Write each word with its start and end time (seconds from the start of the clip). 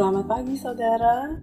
Selamat 0.00 0.32
pagi 0.32 0.56
saudara. 0.56 1.36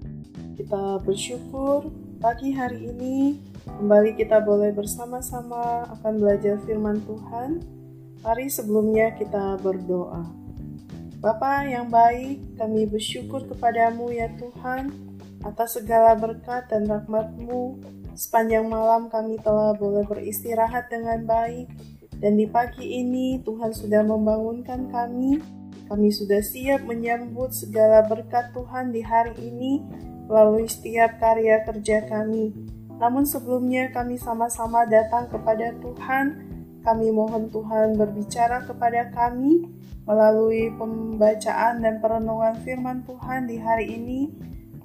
Kita 0.58 0.98
bersyukur 1.06 1.94
pagi 2.18 2.58
hari 2.58 2.90
ini 2.90 3.38
kembali 3.62 4.18
kita 4.18 4.42
boleh 4.42 4.74
bersama-sama 4.74 5.86
akan 5.94 6.18
belajar 6.18 6.58
firman 6.66 6.98
Tuhan. 7.06 7.62
Hari 8.26 8.50
sebelumnya 8.50 9.14
kita 9.14 9.62
berdoa. 9.62 10.26
Bapa 11.22 11.70
yang 11.70 11.94
baik, 11.94 12.58
kami 12.58 12.90
bersyukur 12.90 13.46
kepadamu 13.46 14.10
ya 14.10 14.26
Tuhan 14.42 14.90
atas 15.46 15.78
segala 15.78 16.18
berkat 16.18 16.66
dan 16.74 16.90
rahmatmu. 16.90 17.78
Sepanjang 18.18 18.66
malam 18.66 19.06
kami 19.14 19.38
telah 19.38 19.78
boleh 19.78 20.02
beristirahat 20.02 20.90
dengan 20.90 21.22
baik 21.30 21.70
dan 22.18 22.34
di 22.34 22.50
pagi 22.50 23.06
ini 23.06 23.38
Tuhan 23.38 23.70
sudah 23.70 24.02
membangunkan 24.02 24.90
kami 24.90 25.46
kami 25.88 26.12
sudah 26.12 26.44
siap 26.44 26.84
menyambut 26.84 27.56
segala 27.56 28.04
berkat 28.06 28.52
Tuhan 28.52 28.92
di 28.92 29.02
hari 29.02 29.34
ini 29.40 29.84
melalui 30.28 30.68
setiap 30.68 31.18
karya 31.18 31.64
kerja 31.64 32.04
kami. 32.06 32.52
Namun 33.00 33.24
sebelumnya 33.24 33.90
kami 33.96 34.20
sama-sama 34.20 34.84
datang 34.86 35.32
kepada 35.32 35.74
Tuhan. 35.80 36.46
Kami 36.84 37.12
mohon 37.12 37.52
Tuhan 37.52 38.00
berbicara 38.00 38.64
kepada 38.64 39.12
kami 39.12 39.68
melalui 40.08 40.72
pembacaan 40.80 41.84
dan 41.84 42.00
perenungan 42.00 42.56
firman 42.64 43.04
Tuhan 43.04 43.48
di 43.48 43.60
hari 43.60 43.92
ini. 43.92 44.32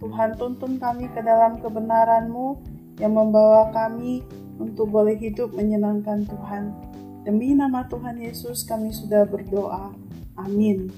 Tuhan 0.02 0.34
tuntun 0.34 0.82
kami 0.82 1.06
ke 1.14 1.22
dalam 1.22 1.62
kebenaran-Mu 1.62 2.58
yang 2.98 3.14
membawa 3.14 3.70
kami 3.70 4.26
untuk 4.58 4.90
boleh 4.90 5.14
hidup 5.14 5.54
menyenangkan 5.54 6.26
Tuhan. 6.26 6.74
Demi 7.22 7.54
nama 7.54 7.86
Tuhan 7.86 8.18
Yesus 8.18 8.66
kami 8.66 8.90
sudah 8.90 9.22
berdoa. 9.22 9.94
Amin. 10.40 10.88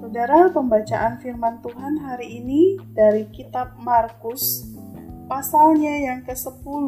Saudara, 0.00 0.48
pembacaan 0.48 1.20
firman 1.20 1.60
Tuhan 1.60 2.00
hari 2.00 2.40
ini 2.40 2.80
dari 2.96 3.28
kitab 3.28 3.76
Markus, 3.76 4.64
pasalnya 5.28 5.92
yang 6.00 6.24
ke-10, 6.24 6.86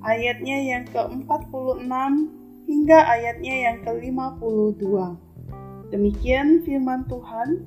ayatnya 0.00 0.58
yang 0.64 0.84
ke-46 0.88 1.92
hingga 2.64 2.98
ayatnya 3.04 3.54
yang 3.68 3.76
ke-52. 3.84 4.84
Demikian 5.92 6.64
firman 6.64 7.04
Tuhan. 7.06 7.64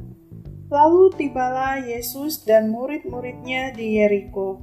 Lalu 0.67 1.15
tibalah 1.15 1.79
Yesus 1.79 2.43
dan 2.43 2.67
murid-muridnya 2.75 3.71
di 3.71 4.03
Yeriko. 4.03 4.59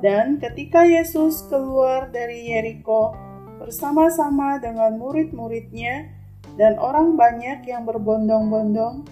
Dan 0.00 0.40
ketika 0.40 0.88
Yesus 0.88 1.44
keluar 1.52 2.08
dari 2.08 2.48
Yeriko 2.48 3.12
bersama-sama 3.60 4.56
dengan 4.56 4.96
murid-muridnya, 4.96 6.23
dan 6.54 6.78
orang 6.78 7.18
banyak 7.18 7.66
yang 7.66 7.82
berbondong-bondong, 7.82 9.02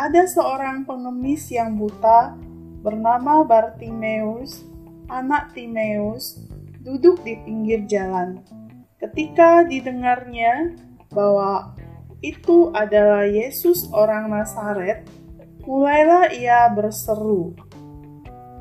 ada 0.00 0.24
seorang 0.24 0.88
pengemis 0.88 1.52
yang 1.52 1.76
buta 1.76 2.32
bernama 2.80 3.44
Bartimeus, 3.44 4.64
anak 5.12 5.52
Timeus, 5.52 6.40
duduk 6.80 7.20
di 7.22 7.36
pinggir 7.44 7.84
jalan. 7.84 8.40
Ketika 8.96 9.66
didengarnya 9.68 10.74
bahwa 11.12 11.76
itu 12.22 12.70
adalah 12.72 13.26
Yesus 13.26 13.90
orang 13.92 14.30
Nazaret, 14.30 15.04
mulailah 15.66 16.30
ia 16.32 16.70
berseru, 16.70 17.52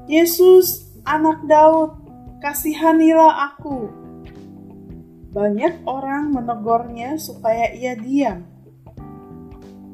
"Yesus, 0.09 0.91
anak 1.05 1.45
Daud, 1.45 1.95
kasihanilah 2.41 3.53
aku!" 3.53 4.00
Banyak 5.31 5.87
orang 5.87 6.35
menegurnya 6.35 7.15
supaya 7.15 7.71
ia 7.71 7.95
diam. 7.95 8.43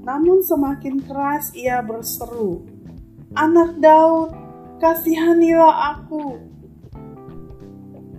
Namun 0.02 0.42
semakin 0.42 0.98
keras 1.06 1.54
ia 1.54 1.78
berseru, 1.86 2.66
"Anak 3.38 3.78
Daud, 3.78 4.34
kasihanilah 4.82 5.94
aku!" 5.94 6.42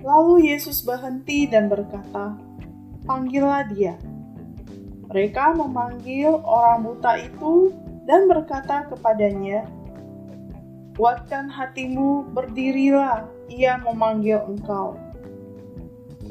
Lalu 0.06 0.54
Yesus 0.54 0.86
berhenti 0.86 1.50
dan 1.50 1.66
berkata, 1.66 2.38
"Panggillah 3.02 3.66
dia." 3.66 3.98
Mereka 5.10 5.58
memanggil 5.58 6.38
orang 6.38 6.86
buta 6.86 7.18
itu 7.18 7.74
dan 8.06 8.30
berkata 8.30 8.86
kepadanya, 8.94 9.66
"Kuatkan 10.94 11.50
hatimu, 11.50 12.30
berdirilah, 12.30 13.26
ia 13.50 13.74
memanggil 13.82 14.38
engkau." 14.46 15.07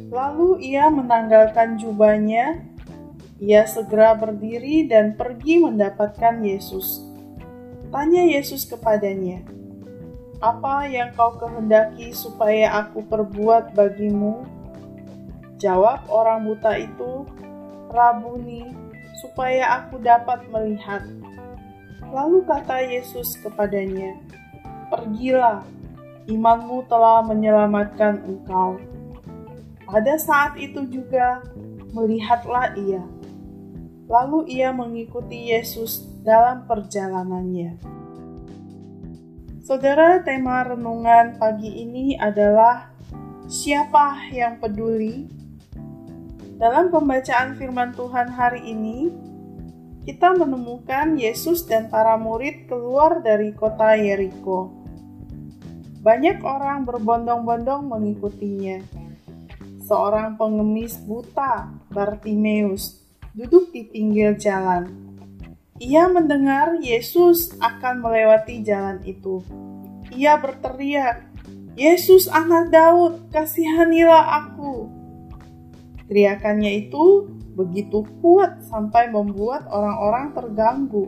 Lalu 0.08 0.64
ia 0.64 0.88
menanggalkan 0.88 1.76
jubahnya, 1.76 2.64
ia 3.44 3.68
segera 3.68 4.16
berdiri 4.16 4.88
dan 4.88 5.20
pergi 5.20 5.60
mendapatkan 5.60 6.40
Yesus. 6.40 7.04
Tanya 7.92 8.24
Yesus 8.24 8.64
kepadanya, 8.64 9.44
"Apa 10.40 10.88
yang 10.88 11.12
kau 11.12 11.36
kehendaki 11.36 12.16
supaya 12.16 12.88
aku 12.88 13.04
perbuat 13.04 13.76
bagimu?" 13.76 14.48
Jawab 15.60 16.08
orang 16.08 16.48
buta 16.48 16.80
itu, 16.80 17.28
"Rabuni, 17.92 18.72
supaya 19.20 19.84
aku 19.84 20.00
dapat 20.00 20.48
melihat." 20.48 21.04
Lalu 22.16 22.48
kata 22.48 22.80
Yesus 22.80 23.36
kepadanya, 23.44 24.16
"Pergilah, 24.88 25.68
imanmu 26.32 26.88
telah 26.88 27.20
menyelamatkan 27.28 28.24
engkau." 28.24 28.80
Pada 29.88 30.20
saat 30.20 30.60
itu 30.60 30.84
juga 30.92 31.40
melihatlah 31.96 32.76
ia. 32.76 33.00
Lalu 34.12 34.60
ia 34.60 34.76
mengikuti 34.76 35.48
Yesus 35.48 36.04
dalam 36.28 36.68
perjalanannya. 36.68 37.80
Saudara, 39.64 40.20
tema 40.28 40.68
renungan 40.68 41.40
pagi 41.40 41.72
ini 41.88 42.20
adalah 42.20 42.92
siapa 43.48 44.28
yang 44.36 44.60
peduli? 44.60 45.32
Dalam 46.60 46.92
pembacaan 46.92 47.56
firman 47.56 47.96
Tuhan 47.96 48.28
hari 48.28 48.68
ini, 48.68 49.08
kita 50.04 50.36
menemukan 50.36 51.16
Yesus 51.16 51.64
dan 51.64 51.88
para 51.88 52.20
murid 52.20 52.68
keluar 52.68 53.24
dari 53.24 53.56
kota 53.56 53.96
Yeriko. 53.96 54.68
Banyak 56.04 56.44
orang 56.44 56.84
berbondong-bondong 56.84 57.88
mengikutinya 57.88 59.07
seorang 59.88 60.36
pengemis 60.36 61.00
buta, 61.00 61.72
Bartimeus, 61.88 63.00
duduk 63.32 63.72
di 63.72 63.88
pinggir 63.88 64.36
jalan. 64.36 64.92
Ia 65.80 66.12
mendengar 66.12 66.76
Yesus 66.84 67.56
akan 67.64 68.04
melewati 68.04 68.60
jalan 68.68 69.00
itu. 69.08 69.40
Ia 70.12 70.36
berteriak, 70.36 71.24
"Yesus, 71.80 72.28
Anak 72.28 72.68
Daud, 72.76 73.32
kasihanilah 73.32 74.44
aku!" 74.44 74.92
Teriakannya 76.12 76.88
itu 76.88 77.32
begitu 77.56 78.04
kuat 78.20 78.68
sampai 78.68 79.08
membuat 79.08 79.70
orang-orang 79.72 80.36
terganggu. 80.36 81.08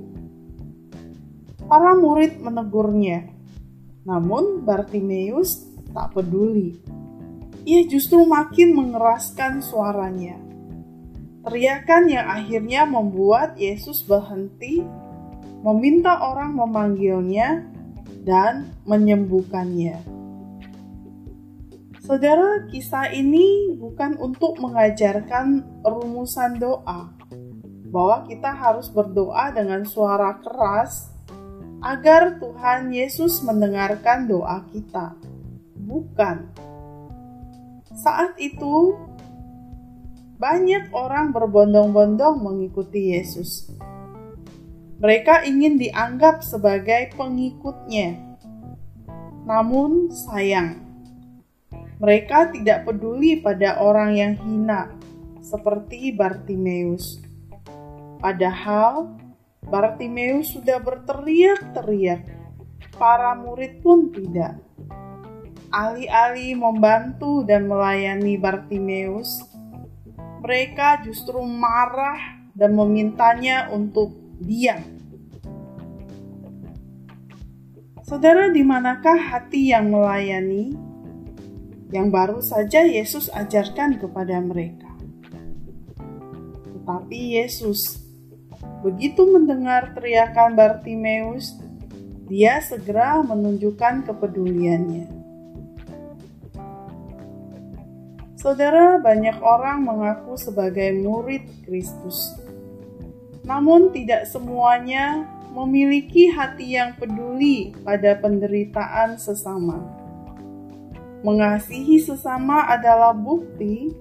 Para 1.68 1.94
murid 1.94 2.40
menegurnya, 2.42 3.30
namun 4.08 4.66
Bartimeus 4.66 5.70
tak 5.94 6.14
peduli 6.14 6.99
ia 7.70 7.86
justru 7.86 8.26
makin 8.26 8.74
mengeraskan 8.74 9.62
suaranya. 9.62 10.42
Teriakan 11.46 12.10
yang 12.10 12.26
akhirnya 12.26 12.82
membuat 12.90 13.54
Yesus 13.62 14.02
berhenti, 14.02 14.82
meminta 15.62 16.18
orang 16.18 16.58
memanggilnya, 16.58 17.70
dan 18.26 18.74
menyembuhkannya. 18.90 20.02
Saudara, 22.10 22.66
kisah 22.74 23.14
ini 23.14 23.78
bukan 23.78 24.18
untuk 24.18 24.58
mengajarkan 24.58 25.62
rumusan 25.86 26.58
doa, 26.58 27.14
bahwa 27.94 28.26
kita 28.26 28.50
harus 28.50 28.90
berdoa 28.90 29.54
dengan 29.54 29.86
suara 29.86 30.42
keras 30.42 31.14
agar 31.86 32.42
Tuhan 32.42 32.92
Yesus 32.92 33.46
mendengarkan 33.46 34.26
doa 34.26 34.66
kita. 34.74 35.14
Bukan, 35.80 36.50
saat 38.00 38.40
itu, 38.40 38.96
banyak 40.40 40.96
orang 40.96 41.36
berbondong-bondong 41.36 42.40
mengikuti 42.40 43.12
Yesus. 43.12 43.68
Mereka 45.04 45.44
ingin 45.44 45.76
dianggap 45.76 46.40
sebagai 46.40 47.12
pengikutnya. 47.20 48.40
Namun, 49.44 50.12
sayang, 50.12 50.80
mereka 52.00 52.48
tidak 52.56 52.88
peduli 52.88 53.44
pada 53.44 53.84
orang 53.84 54.16
yang 54.16 54.34
hina, 54.40 54.96
seperti 55.44 56.16
Bartimeus. 56.16 57.20
Padahal, 58.24 59.12
Bartimeus 59.68 60.56
sudah 60.56 60.80
berteriak-teriak, 60.80 62.24
para 62.96 63.36
murid 63.36 63.84
pun 63.84 64.12
tidak 64.12 64.60
alih-alih 65.70 66.58
membantu 66.58 67.46
dan 67.46 67.70
melayani 67.70 68.38
Bartimeus, 68.42 69.46
mereka 70.42 71.02
justru 71.06 71.42
marah 71.46 72.42
dan 72.58 72.74
memintanya 72.74 73.70
untuk 73.70 74.18
diam. 74.42 74.82
Saudara, 78.02 78.50
di 78.50 78.66
manakah 78.66 79.22
hati 79.22 79.70
yang 79.70 79.94
melayani 79.94 80.74
yang 81.94 82.10
baru 82.10 82.42
saja 82.42 82.82
Yesus 82.82 83.30
ajarkan 83.30 84.02
kepada 84.02 84.42
mereka? 84.42 84.90
Tetapi 86.74 87.38
Yesus 87.38 88.02
begitu 88.82 89.30
mendengar 89.30 89.94
teriakan 89.94 90.58
Bartimeus, 90.58 91.54
dia 92.26 92.58
segera 92.66 93.22
menunjukkan 93.22 94.10
kepeduliannya. 94.10 95.19
Saudara, 98.40 98.96
banyak 99.04 99.36
orang 99.44 99.84
mengaku 99.84 100.40
sebagai 100.40 100.96
murid 100.96 101.44
Kristus, 101.68 102.40
namun 103.44 103.92
tidak 103.92 104.32
semuanya 104.32 105.28
memiliki 105.52 106.32
hati 106.32 106.80
yang 106.80 106.96
peduli 106.96 107.76
pada 107.84 108.16
penderitaan 108.16 109.20
sesama. 109.20 109.84
Mengasihi 111.20 112.00
sesama 112.00 112.64
adalah 112.72 113.12
bukti 113.12 113.92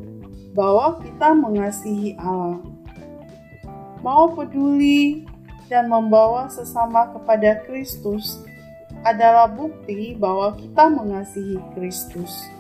bahwa 0.55 1.03
kita 1.03 1.35
mengasihi 1.35 2.15
Allah. 2.23 2.63
Mau 4.07 4.39
peduli 4.39 5.27
dan 5.67 5.91
membawa 5.91 6.47
sesama 6.47 7.11
kepada 7.11 7.59
Kristus 7.67 8.39
adalah 9.03 9.51
bukti 9.51 10.15
bahwa 10.15 10.55
kita 10.55 10.87
mengasihi 10.87 11.59
Kristus. 11.75 12.55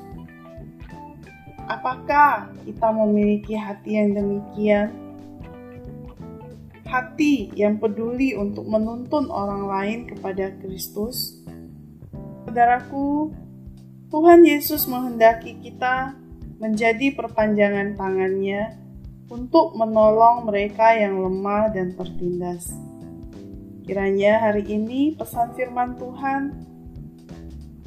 Apakah 1.69 2.49
kita 2.65 2.88
memiliki 2.91 3.53
hati 3.53 4.00
yang 4.00 4.17
demikian? 4.17 5.09
hati 6.88 7.53
yang 7.53 7.76
peduli 7.76 8.32
untuk 8.32 8.65
menuntun 8.65 9.29
orang 9.29 9.69
lain 9.69 9.99
kepada 10.09 10.56
Kristus? 10.59 11.44
Saudaraku, 12.49 13.31
Tuhan 14.09 14.41
Yesus 14.41 14.88
menghendaki 14.88 15.61
kita 15.61 16.17
menjadi 16.56 17.12
perpanjangan 17.12 17.94
tangannya 17.94 18.81
untuk 19.29 19.76
menolong 19.76 20.49
mereka 20.49 20.97
yang 20.97 21.21
lemah 21.21 21.69
dan 21.76 21.93
tertindas. 21.93 22.73
Kiranya 23.85 24.49
hari 24.49 24.64
ini 24.64 25.12
pesan 25.12 25.53
firman 25.53 26.00
Tuhan 26.00 26.56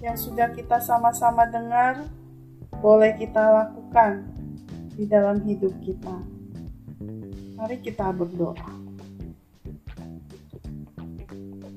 yang 0.01 0.17
sudah 0.17 0.53
kita 0.53 0.77
sama-sama 0.81 1.49
dengar 1.49 2.05
boleh 2.81 3.13
kita 3.21 3.39
lakukan 3.39 4.25
di 4.97 5.05
dalam 5.05 5.37
hidup 5.45 5.71
kita. 5.85 6.17
Mari 7.55 7.77
kita 7.85 8.09
berdoa. 8.09 8.81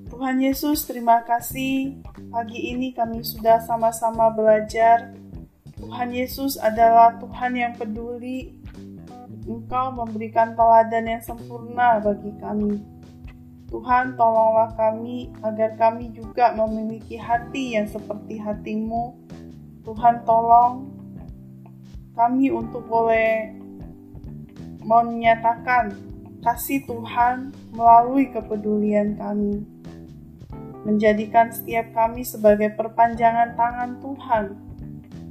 Tuhan 0.08 0.40
Yesus, 0.40 0.88
terima 0.88 1.20
kasih. 1.20 2.00
Pagi 2.32 2.72
ini 2.72 2.96
kami 2.96 3.20
sudah 3.20 3.60
sama-sama 3.68 4.32
belajar. 4.32 5.12
Tuhan 5.76 6.16
Yesus 6.16 6.56
adalah 6.56 7.20
Tuhan 7.20 7.52
yang 7.52 7.76
peduli. 7.76 8.56
Engkau 9.44 9.92
memberikan 9.92 10.56
teladan 10.56 11.04
yang 11.04 11.20
sempurna 11.20 12.00
bagi 12.00 12.32
kami. 12.40 12.80
Tuhan, 13.68 14.16
tolonglah 14.16 14.72
kami 14.78 15.34
agar 15.44 15.76
kami 15.76 16.14
juga 16.14 16.56
memiliki 16.56 17.20
hati 17.20 17.76
yang 17.76 17.84
seperti 17.90 18.40
hatimu. 18.40 19.18
Tuhan, 19.84 20.24
tolong 20.24 20.93
kami 22.14 22.50
untuk 22.50 22.86
boleh 22.86 23.54
menyatakan 24.86 25.94
kasih 26.40 26.86
Tuhan 26.86 27.50
melalui 27.74 28.30
kepedulian 28.30 29.18
kami 29.18 29.66
menjadikan 30.84 31.48
setiap 31.48 31.96
kami 31.96 32.22
sebagai 32.22 32.76
perpanjangan 32.76 33.56
tangan 33.56 33.90
Tuhan 34.04 34.44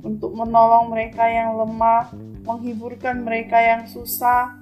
untuk 0.04 0.36
menolong 0.36 0.92
mereka 0.92 1.30
yang 1.30 1.56
lemah, 1.56 2.12
menghiburkan 2.44 3.24
mereka 3.24 3.56
yang 3.62 3.88
susah, 3.88 4.60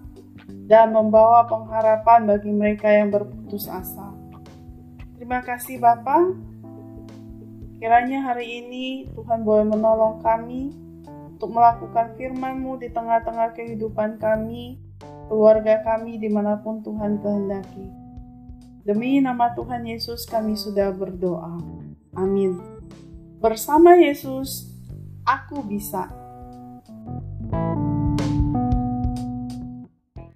dan 0.68 0.92
membawa 0.92 1.48
pengharapan 1.48 2.28
bagi 2.28 2.52
mereka 2.52 2.92
yang 2.92 3.10
berputus 3.10 3.66
asa. 3.72 4.12
Terima 5.16 5.42
kasih 5.42 5.80
Bapa. 5.80 6.36
Kiranya 7.82 8.30
hari 8.30 8.62
ini 8.62 9.10
Tuhan 9.16 9.42
boleh 9.42 9.66
menolong 9.66 10.22
kami 10.22 10.70
untuk 11.42 11.58
melakukan 11.58 12.14
firman-Mu 12.22 12.78
di 12.86 12.94
tengah-tengah 12.94 13.58
kehidupan 13.58 14.22
kami, 14.22 14.78
keluarga 15.26 15.82
kami 15.82 16.22
di 16.22 16.30
mana 16.30 16.62
pun 16.62 16.86
Tuhan 16.86 17.18
kehendaki. 17.18 17.90
Demi 18.86 19.18
nama 19.18 19.50
Tuhan 19.58 19.82
Yesus 19.90 20.30
kami 20.30 20.54
sudah 20.54 20.94
berdoa. 20.94 21.58
Amin. 22.14 22.62
Bersama 23.42 23.98
Yesus, 23.98 24.70
aku 25.26 25.66
bisa. 25.66 26.21